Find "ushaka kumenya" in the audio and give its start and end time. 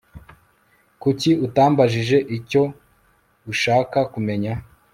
3.51-4.53